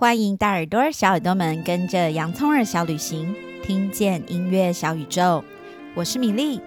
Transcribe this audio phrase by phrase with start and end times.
[0.00, 5.44] 欢迎大耳朵、小耳朵们跟着洋葱耳小旅行，听见音乐小宇宙。
[5.94, 6.58] 我是米粒，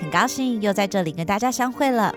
[0.00, 2.12] 很高兴又在这里跟大家相会了。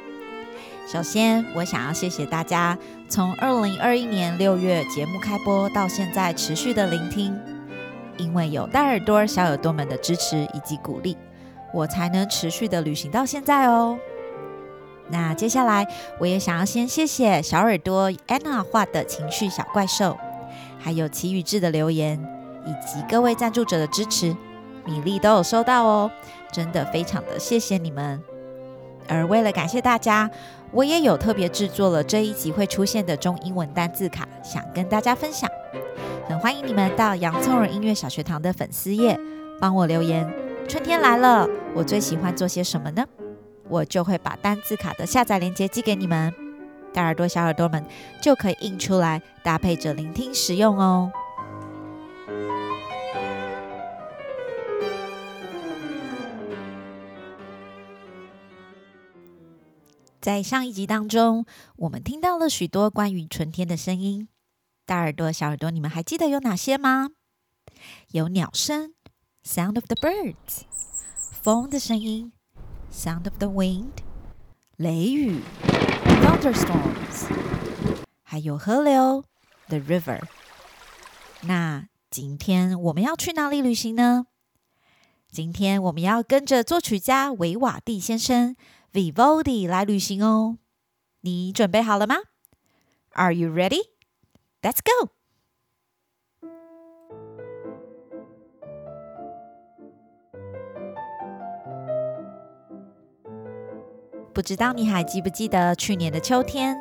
[0.92, 2.76] 首先，我想要谢谢大家
[3.08, 7.40] 从二零二一年六月节目开播到现在持续的聆听，
[8.18, 11.16] 因为有大耳朵、小耳朵们的支持以及鼓励，
[11.72, 13.96] 我才能持续的旅行到现在哦。
[15.10, 15.88] 那接下来，
[16.20, 20.18] 我也想要先谢谢小耳朵 Anna 画的情绪小怪兽，
[20.80, 22.20] 还有奇宇志的留言，
[22.66, 24.36] 以及各位赞助者的支持，
[24.84, 26.12] 米粒都有收到哦，
[26.52, 28.22] 真的非常的谢谢你们。
[29.08, 30.28] 而为了感谢大家，
[30.72, 35.48] 我也有特别制作了这一集会出现的中英文单字卡，想跟大家分享。
[36.28, 39.16] 很欢迎你们到洋葱人音乐小学堂的粉丝页，
[39.62, 40.28] 帮我留言。
[40.68, 43.06] 春天来了，我最喜欢做些什么呢？
[43.68, 46.34] 我就会把单字卡的下载链接寄给你们，
[46.94, 47.86] 大耳朵、小耳朵们
[48.22, 51.12] 就可以印出来，搭配着聆听使用哦。
[60.22, 61.46] 在上一集当中，
[61.76, 64.28] 我们听到了许多关于春天的声音，
[64.84, 67.10] 大耳朵、小耳朵，你们还记得有哪些吗？
[68.10, 68.96] 有鸟声
[69.44, 70.64] （Sound of the birds），
[71.32, 72.32] 风的声音。
[72.96, 73.92] Sound of the wind，
[74.78, 75.42] 雷雨
[76.24, 77.28] ，thunderstorms，
[78.24, 79.26] 还有河流
[79.68, 80.22] ，the river。
[81.42, 84.28] 那今天我们要去哪里旅行呢？
[85.30, 88.56] 今天我们要跟着作曲家维瓦蒂先生
[88.94, 90.58] Vivaldi 来旅行哦。
[91.20, 92.16] 你准备好了吗
[93.12, 93.90] ？Are you ready?
[94.62, 95.10] Let's go!
[104.36, 106.76] 不知道你还记不记得去年的秋天，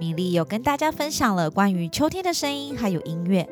[0.00, 3.46] 米粒有跟大家分享了关于秋天的声音，还有音乐，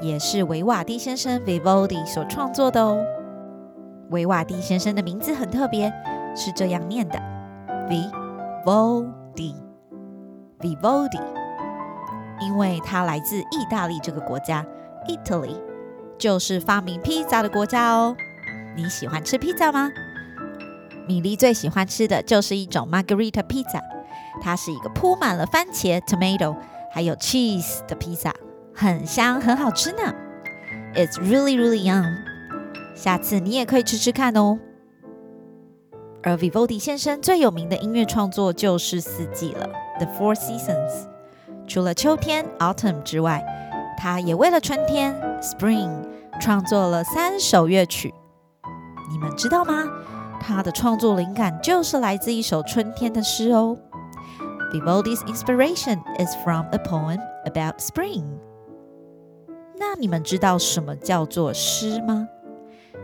[0.00, 2.98] 也是维瓦蒂先生 Vivaldi 所创作的哦。
[4.10, 5.92] 维瓦蒂先生的名字很特别，
[6.34, 7.16] 是这样念的
[8.64, 11.22] ：Vivaldi，Vivaldi，
[12.40, 14.66] 因为他来自意大利这个国家
[15.06, 15.54] ，Italy，
[16.18, 18.16] 就是发明披萨的国家哦。
[18.76, 19.88] 你喜欢吃披萨吗？
[21.12, 23.82] 米粒最喜欢吃的就是一种 Margarita Pizza，
[24.40, 26.56] 它是一个铺满了番茄 （tomato）
[26.90, 28.34] 还有 cheese 的披萨，
[28.74, 30.14] 很香，很好吃呢。
[30.94, 32.14] It's really, really yum。
[32.94, 34.58] 下次你也可以吃吃看哦。
[36.22, 39.68] 而 Vivaldi 先生最有名的音乐创作就是四季了
[39.98, 41.08] ，The Four Seasons。
[41.68, 43.44] 除了秋天 （autumn） 之外，
[43.98, 45.90] 他也为了春天 （spring）
[46.40, 48.14] 创作了三首乐曲。
[49.10, 49.84] 你们知道吗？
[50.42, 53.78] 他的创作灵感就是来自一首春天的诗哦。
[54.72, 58.24] Vivaldi's inspiration is from a poem about spring。
[59.78, 62.28] 那你们知道什么叫做诗吗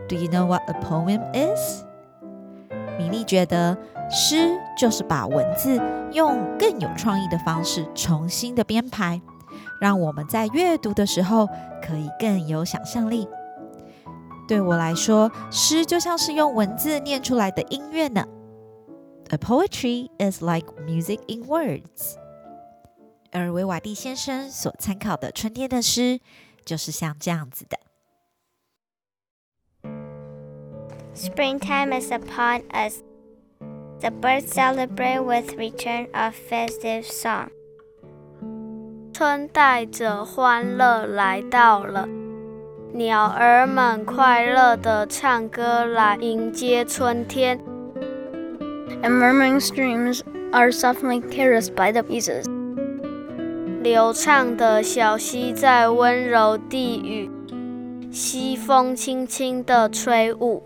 [0.08, 1.84] ？Do you know what a poem is？
[2.98, 3.76] 米粒觉得
[4.10, 5.80] 诗就是把文字
[6.12, 9.20] 用更有创意的方式重新的编排，
[9.80, 11.46] 让我们在阅读的时候
[11.82, 13.28] 可以更有想象力。
[14.48, 18.26] 对我来说，诗就像是用文字念出来的音乐呢。
[19.28, 22.16] A poetry is like music in words。
[23.30, 26.20] 而维瓦蒂先生所参考的春天的诗，
[26.64, 27.78] 就是像这样子的。
[31.14, 33.02] Springtime is upon us.
[34.00, 37.50] The birds celebrate with return of festive song.
[39.12, 42.08] 春带着欢乐来到了。
[42.92, 47.60] 鸟儿们快乐地唱歌来迎接春天。
[49.02, 50.22] And murmuring streams
[50.52, 52.46] are softly caressed by the breezes.
[53.82, 57.30] 流畅的小溪在温柔地语，
[58.10, 60.62] 西风轻轻地吹舞。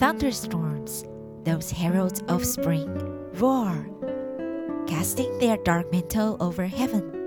[0.00, 1.04] Thunderstorms,
[1.44, 2.88] those heralds of spring,
[3.38, 3.84] roar,
[4.86, 7.19] casting their dark mantle over heaven.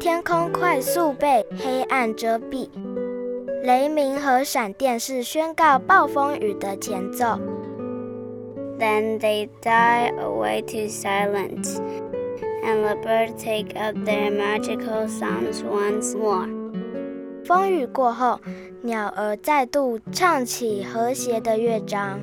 [0.00, 2.70] 天空快速被黑暗遮蔽，
[3.62, 7.38] 雷鸣和闪电是宣告暴风雨的前奏。
[8.78, 11.76] Then they die away to silence,
[12.64, 16.48] and the birds take up their magical songs once more.
[17.44, 18.40] 风雨过后，
[18.80, 22.18] 鸟儿再度唱起和谐的乐章。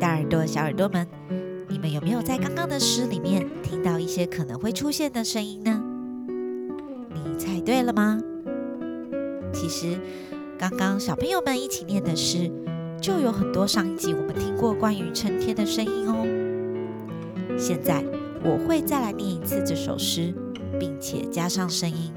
[0.00, 1.06] 大耳朵、小耳朵们。
[1.82, 5.82] 你们有没有在刚刚的诗里面听到一些可能会出现的声音呢？
[7.12, 8.20] 你猜对了吗？
[9.52, 9.98] 其实，
[10.56, 12.48] 刚刚小朋友们一起念的诗，
[13.00, 16.24] 就有很多上一集我们听过关于春天的声音哦。
[17.58, 18.04] 现在
[18.44, 20.32] 我会再来念一次这首诗，
[20.78, 22.12] 并且加上声音。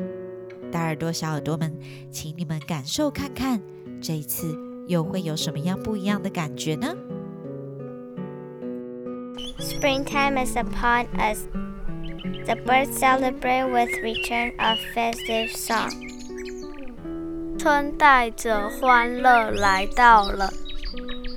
[0.71, 1.75] 大耳朵、小耳朵们，
[2.11, 3.59] 请你们感受看看，
[3.99, 4.55] 这一次
[4.87, 6.93] 又会有什么样不一样的感觉呢
[9.58, 11.46] ？Springtime is upon us.
[12.46, 15.90] The birds celebrate with return of festive song.
[17.58, 20.52] 春带着欢乐来到了，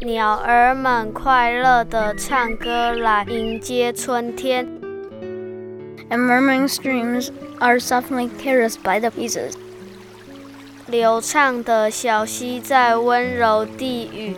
[0.01, 4.65] 鸟儿们快乐地唱歌来迎接春天。
[6.09, 7.29] And murmuring streams
[7.59, 9.53] are softly caressed by the breezes.
[10.87, 14.35] 流畅的小溪在温柔地语，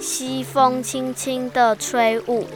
[0.00, 2.46] 西风轻轻地吹舞。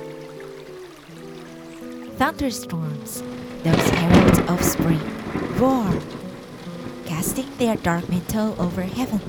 [2.20, 3.23] Thunderstorms,
[3.62, 5.00] those heralds of spring,
[5.58, 5.93] roar,
[7.05, 9.20] casting their dark mantle over heaven.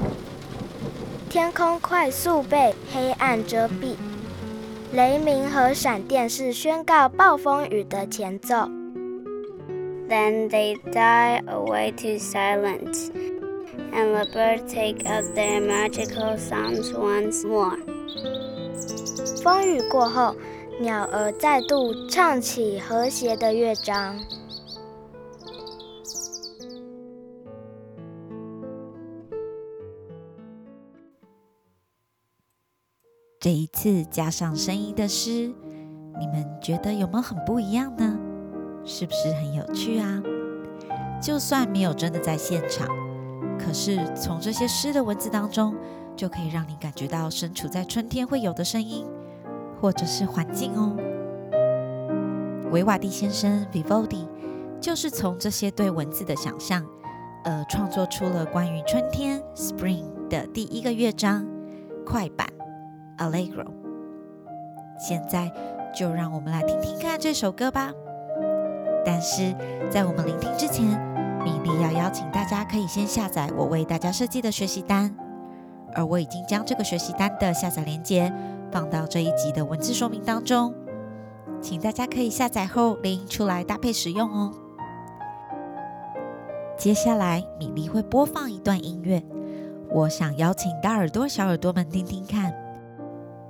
[1.30, 3.96] 天空快速被黑暗遮蔽，
[4.94, 8.70] 雷鸣和闪电是宣告暴风雨的前奏。
[10.08, 13.12] Then they die away to silence,
[13.92, 17.78] and the birds take up their magical songs once more.
[19.44, 20.34] 风雨过后，
[20.83, 24.19] 鸟儿再度唱起和谐的乐章。
[33.39, 35.53] 这一次加上声音的诗，
[36.19, 38.19] 你们觉得有没有很不一样呢？
[38.85, 40.21] 是不是很有趣啊？
[41.21, 42.89] 就算没有真的在现场，
[43.57, 45.77] 可是从这些诗的文字当中，
[46.17, 49.07] 就可以让你感觉到身处在春天会有的声音，
[49.83, 50.97] 或者是环境哦。
[52.71, 54.29] 维瓦蒂先生 Vivaldi
[54.81, 56.87] 就是从这些对文字的想象，
[57.43, 61.45] 呃，创作出了关于春天 Spring 的第一个乐章
[62.07, 62.47] 快板
[63.19, 63.67] Allegro。
[64.97, 65.53] 现在
[65.93, 67.91] 就让我们来听听看这首歌吧。
[69.05, 69.53] 但是
[69.91, 70.87] 在我们聆听之前，
[71.43, 75.13] 米莉要邀请大家可以先下载我为大家设计的学习单，
[75.93, 78.33] 而我已经将这个学习单的下载链接
[78.73, 80.75] 放到这一集的文字说明当中，
[81.61, 84.53] 请大家可以下载后连音出来搭配使用哦。
[86.79, 89.23] 接下来米莉会播放一段音乐，
[89.91, 92.53] 我想邀请大耳朵、小耳朵们听听看，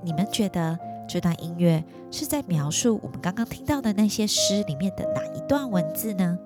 [0.02, 0.78] 你们觉得？
[1.08, 6.38] 这段音乐是在描述我们刚刚听到的那些诗里面的哪一段文字呢？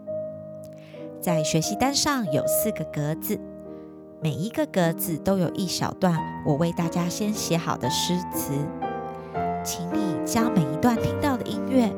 [1.21, 3.39] 在学习单上有四个格子，
[4.27, 8.55] 每一个格子都有一小段我为大家先写好的诗词，
[9.63, 11.89] 请你将每一段听到的音乐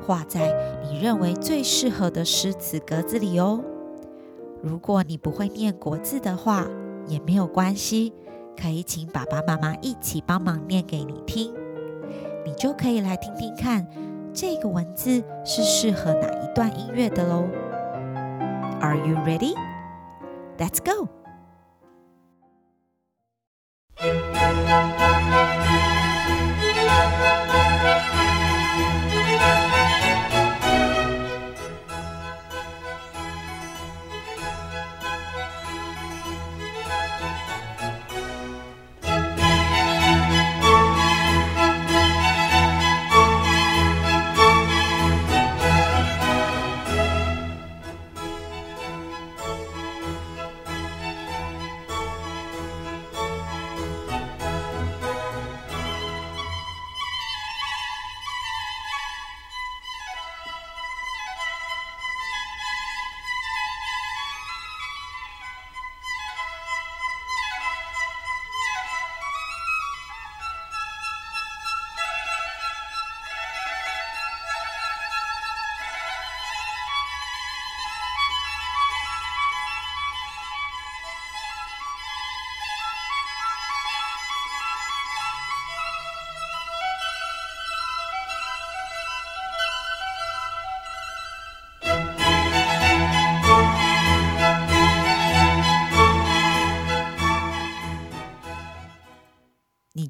[0.00, 0.50] 画在
[0.82, 3.62] 你认为最适合的诗词格子里哦。
[4.62, 6.66] 如果你不会念国字的话，
[7.08, 8.14] 也没有关系，
[8.58, 11.52] 可以请爸爸妈妈一起帮忙念给你听。
[12.46, 13.86] 你就可以来听听看，
[14.32, 17.44] 这个文字是适合哪一段音乐的喽
[18.80, 19.54] ？Are you ready?
[20.56, 21.10] Let's go!
[24.52, 25.05] 你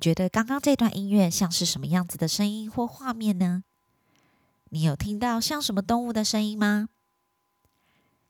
[0.07, 3.65] 觉得刚刚这段音乐像是什么样子的声音或画面呢？
[4.69, 6.89] 你有听到像什么动物的声音吗？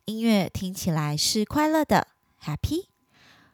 [0.06, 2.08] 音乐听起来是快乐的
[2.42, 2.86] （happy），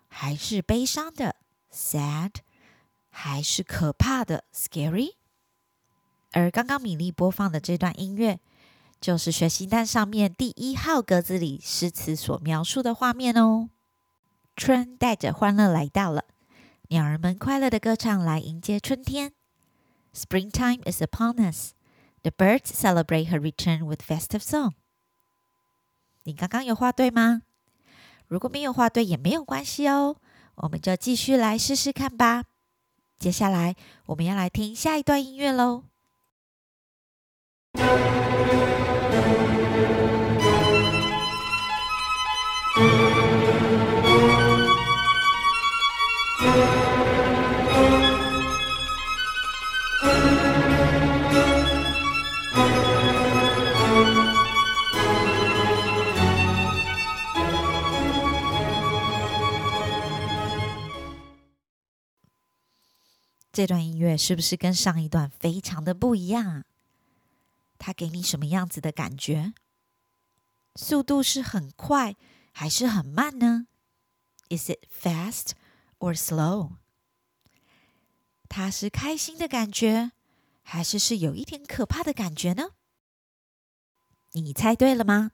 [0.07, 1.35] 还是悲伤的
[1.73, 2.31] （sad），
[3.11, 5.15] 还是可怕的 （scary）？
[6.31, 8.39] 而刚刚米莉播放的这段音乐，
[9.01, 13.69] 就是学习单上面第一号格子里诗词所描述的画面哦。
[14.55, 16.27] 春带着欢乐来到了。
[16.93, 19.33] 鸟儿们快乐的歌唱来迎接春天。
[20.15, 21.73] Springtime is upon us.
[22.21, 24.73] The birds celebrate her return with festive song。
[26.25, 27.41] 你刚刚有画对吗？
[28.29, 30.17] 如果没有画对也没有关系哦，
[30.57, 32.45] 我们就继续来试试看吧。
[33.19, 35.85] 接下来我们要来听下一段音乐喽。
[63.63, 66.65] 这段音乐是不是跟上一段非常的不一样啊？
[67.79, 69.55] 它给你什么样子的感觉？
[70.75, 72.17] 速度是很快
[72.51, 73.69] 还是很慢呢
[74.49, 75.51] ？Is it fast
[76.01, 76.73] or slow？
[78.49, 80.11] 它是开心的感觉，
[80.63, 82.71] 还是是有一点可怕的感觉呢？
[84.33, 85.31] 你猜对了吗？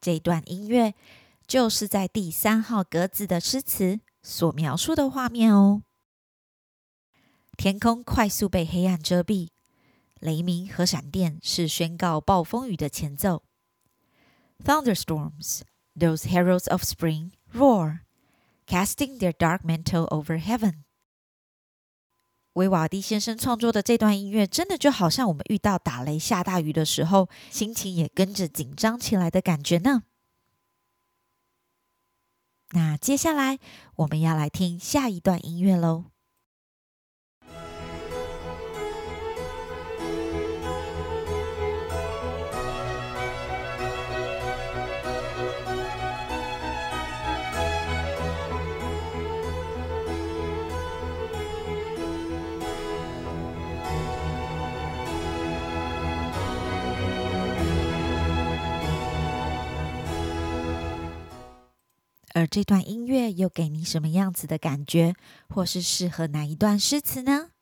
[0.00, 0.96] 这段音乐
[1.46, 5.84] 就是在第三号格子的诗词所描述的画面哦。
[7.56, 9.48] 天空快速被黑暗遮蔽，
[10.20, 13.42] 雷鸣和闪电是宣告暴风雨的前奏。
[14.64, 15.62] Thunderstorms,
[15.96, 18.00] those heralds of spring, roar,
[18.66, 20.84] casting their dark mantle over heaven。
[22.54, 30.04] 维瓦蒂先生创作的这段音乐，真的就好像我们遇到打雷下大雨的时候，心情也跟着紧张起来的感觉呢。
[32.70, 33.58] 那接下来
[33.96, 36.13] 我们要来听下一段音乐喽。
[62.44, 65.14] 而这段音乐又给你什么样子的感觉，
[65.48, 67.52] 或是适合哪一段诗词呢？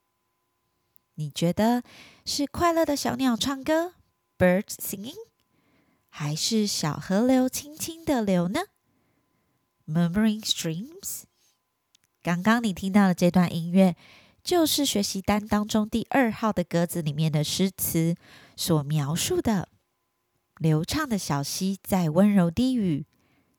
[1.15, 1.85] 你觉得
[2.25, 3.95] 是快乐的小鸟唱歌
[4.37, 5.15] （birds singing），
[6.09, 8.63] 还是小河流轻轻的流呢
[9.87, 11.23] （murmuring streams）？
[12.21, 13.95] 刚刚你听到的这段音乐，
[14.43, 18.17] 就是学习单当中第二号的格子里面的诗词
[18.57, 19.69] 所描述的：
[20.57, 23.07] 流畅的小溪在温柔低语。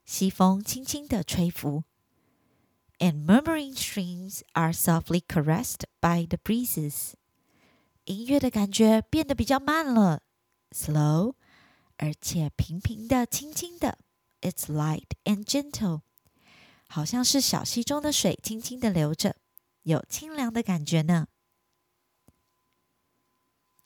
[0.05, 1.83] 西风轻轻地吹拂
[3.00, 7.13] ，and murmuring streams are softly caressed by the breezes。
[8.05, 10.22] 音乐的感觉变得比较慢了
[10.72, 11.36] ，slow，
[11.98, 13.98] 而且平平的、轻轻的
[14.41, 16.01] ，it's light and gentle，
[16.89, 19.38] 好像是小溪中的水轻轻地流着，
[19.83, 21.27] 有清凉的感觉呢。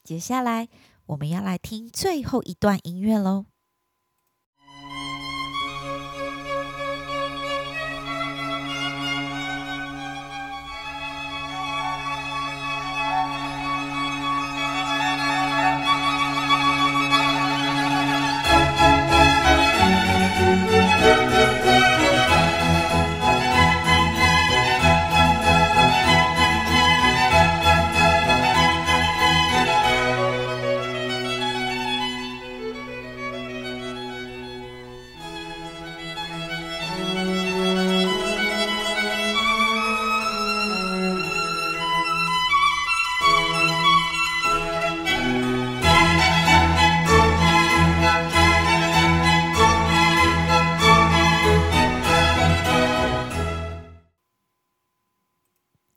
[0.03, 0.69] 接下来
[1.05, 3.45] 我们要来听最后一段音乐喽。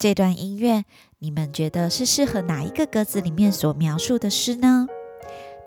[0.01, 0.87] 这段音乐，
[1.19, 4.87] 你们觉得是适合哪一个格子里面所描述的诗呢？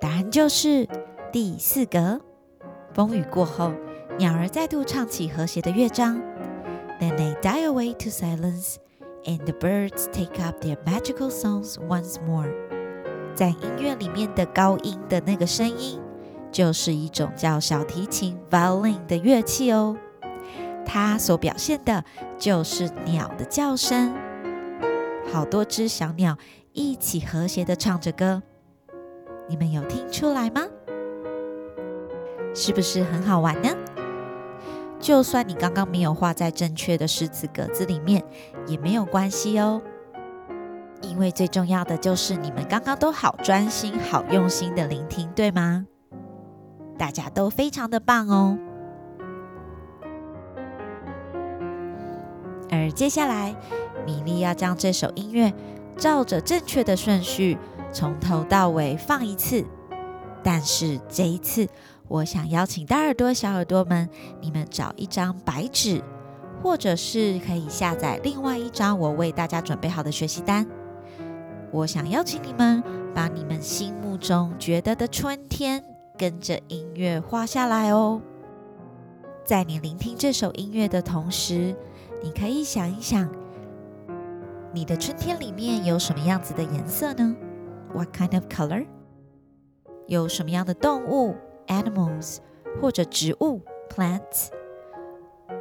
[0.01, 0.89] 答案就是
[1.31, 2.19] 第四格。
[2.95, 3.71] 风雨过后，
[4.17, 6.19] 鸟儿再度唱起和谐的乐章。
[6.99, 8.77] Then they die away to silence,
[9.23, 12.49] and the birds take up their magical songs once more。
[13.35, 16.01] 在音乐里面的高音的那个声音，
[16.51, 19.95] 就是一种叫小提琴 （violin） 的乐器哦。
[20.93, 22.05] 它所表现的
[22.37, 24.13] 就是鸟的叫声，
[25.33, 26.37] 好多只小鸟
[26.71, 28.43] 一起和谐的唱着歌，
[29.49, 30.61] 你们有听出来吗？
[32.53, 33.69] 是不是很好玩呢？
[34.99, 38.23] 就算你刚刚没有画在正确的诗词格子里面，
[38.67, 39.81] 也没有关系哦，
[41.01, 45.87] 因为最重要的就是你们刚刚都好专心、好用心的聆听，对吗？
[46.99, 48.59] 大家都非常的棒哦。
[52.73, 53.55] 而接下来，
[54.03, 55.53] 米莉要将这首音乐
[55.95, 57.55] 照着正确的顺序
[57.91, 59.63] 从头到尾放一次。
[60.41, 61.67] 但是这一次，
[62.07, 64.09] 我想邀请大耳朵、小耳朵们，
[64.41, 66.01] 你们找一张白纸，
[66.63, 70.65] 或者是可以下载另外一张我为大家准备好的学习单。
[71.71, 75.83] 我想邀请你们把你们心目中觉得的春天，
[76.17, 78.19] 跟着音乐画下来哦。
[79.45, 81.75] 在你聆听这首音乐的同时，
[82.23, 83.29] 你可以想一想，
[84.71, 87.35] 你的春天里面有什么样子的颜色呢
[87.93, 88.87] ？What kind of color？
[90.07, 91.35] 有什么样的动物
[91.67, 92.37] ？Animals，
[92.81, 94.47] 或者植物？Plants。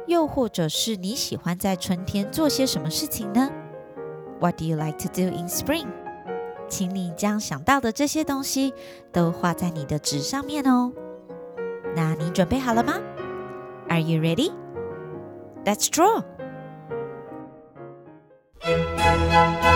[0.07, 3.49] 又或者是你喜欢在春天做些什么事情呢
[4.39, 5.87] ？What do you like to do in spring？
[6.69, 8.73] 请你将想到的这些东西
[9.11, 10.93] 都画在你的纸上面哦。
[11.93, 12.93] 那你准备好了吗
[13.89, 14.53] ？Are you ready?
[15.65, 16.23] Let's draw.
[18.65, 19.72] 大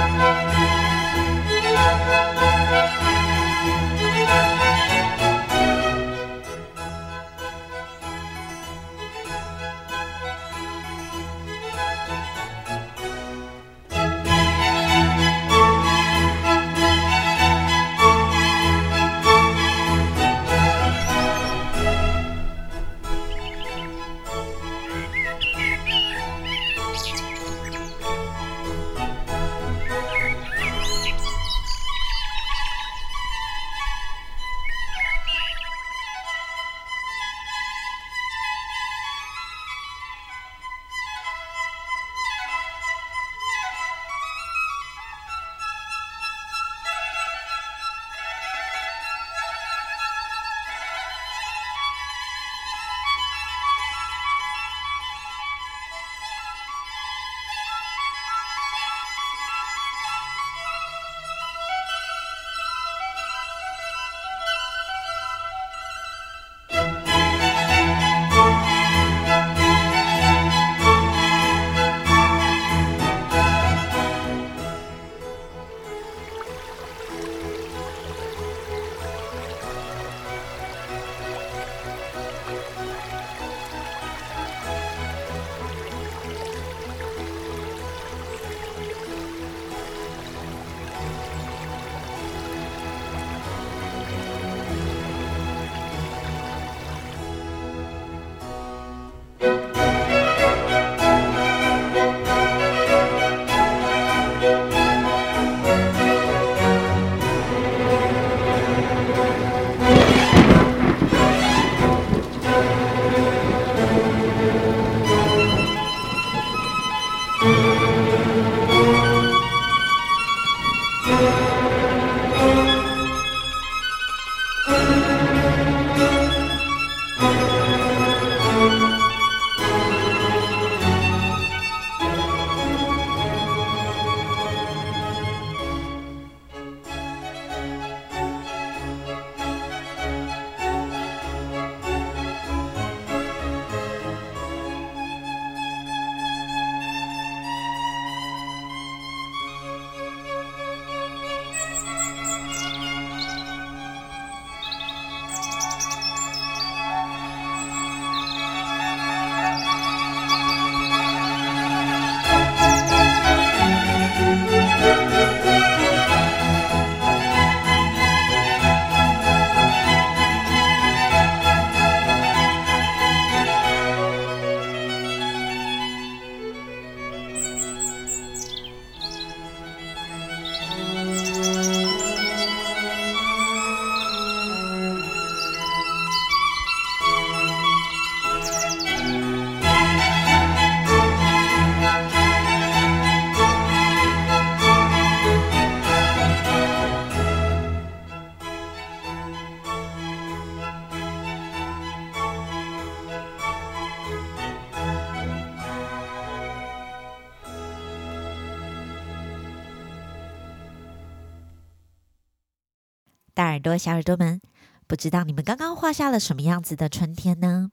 [213.67, 214.39] 朵、小耳朵们，
[214.87, 217.71] 不知道你们刚刚画下了什么样子的春天呢？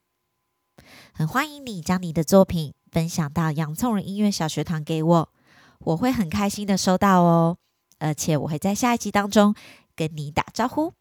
[1.13, 5.33] 很欢迎你将你的作品分享到洋葱人音乐小学堂给我，
[5.79, 7.57] 我会很开心的收到哦。
[8.01, 9.55] 而且我会在下一集当中
[9.95, 10.93] 跟你打招呼。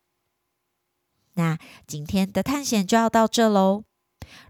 [1.34, 3.84] 那今天的探险就要到这喽。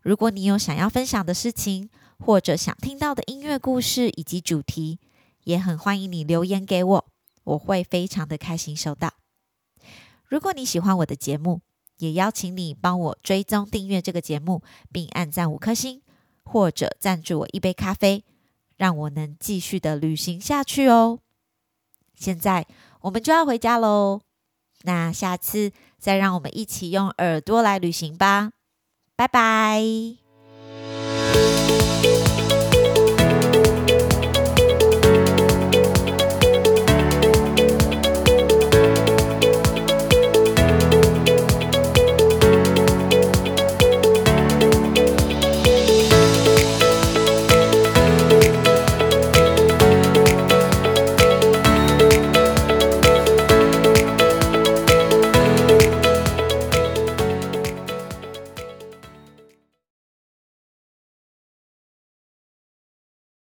[0.02, 5.00] 如果你有想要分享的事情，或者想听到的音乐故事以及主题，
[5.46, 7.06] 也很欢迎你留言给我，
[7.46, 9.23] 我会非常的开心收到。
[10.34, 11.62] 如果你喜欢我的节目，
[12.00, 16.02] 也邀请你帮我追踪订阅这个节目，并按赞五颗星，
[16.44, 18.24] 或者赞助我一杯咖啡，
[18.76, 21.20] 让我能继续的旅行下去哦。
[22.16, 22.66] 现在
[23.02, 24.22] 我们就要回家喽，
[24.82, 28.54] 那下次再让我们一起用耳朵来旅行吧，
[29.16, 30.23] 拜拜。